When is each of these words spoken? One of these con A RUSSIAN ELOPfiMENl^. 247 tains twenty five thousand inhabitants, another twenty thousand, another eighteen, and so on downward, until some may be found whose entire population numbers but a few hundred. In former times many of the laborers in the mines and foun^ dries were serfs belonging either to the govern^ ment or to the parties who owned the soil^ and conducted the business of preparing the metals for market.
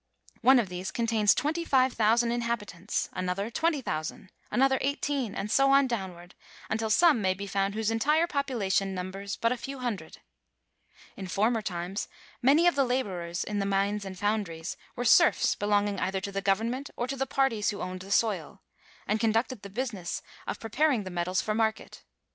One 0.41 0.57
of 0.57 0.67
these 0.67 0.89
con 0.89 1.03
A 1.03 1.05
RUSSIAN 1.05 1.25
ELOPfiMENl^. 1.27 1.35
247 1.35 1.35
tains 1.35 1.41
twenty 1.41 1.65
five 1.65 1.93
thousand 1.93 2.31
inhabitants, 2.31 3.09
another 3.13 3.51
twenty 3.51 3.81
thousand, 3.83 4.31
another 4.49 4.77
eighteen, 4.81 5.35
and 5.35 5.51
so 5.51 5.69
on 5.71 5.85
downward, 5.85 6.33
until 6.71 6.89
some 6.89 7.21
may 7.21 7.35
be 7.35 7.45
found 7.45 7.75
whose 7.75 7.91
entire 7.91 8.25
population 8.25 8.95
numbers 8.95 9.35
but 9.35 9.51
a 9.51 9.57
few 9.57 9.77
hundred. 9.77 10.17
In 11.15 11.27
former 11.27 11.61
times 11.61 12.07
many 12.41 12.65
of 12.65 12.73
the 12.73 12.83
laborers 12.83 13.43
in 13.43 13.59
the 13.59 13.65
mines 13.67 14.03
and 14.03 14.15
foun^ 14.15 14.43
dries 14.43 14.75
were 14.95 15.05
serfs 15.05 15.53
belonging 15.53 15.99
either 15.99 16.19
to 16.19 16.31
the 16.31 16.41
govern^ 16.41 16.69
ment 16.69 16.89
or 16.97 17.07
to 17.07 17.15
the 17.15 17.27
parties 17.27 17.69
who 17.69 17.79
owned 17.81 17.99
the 18.01 18.07
soil^ 18.07 18.57
and 19.05 19.19
conducted 19.19 19.61
the 19.61 19.69
business 19.69 20.23
of 20.47 20.59
preparing 20.59 21.03
the 21.03 21.11
metals 21.11 21.43
for 21.43 21.53
market. 21.53 22.03